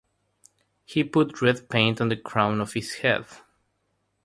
[0.83, 3.27] He put red paint on the crown of his head.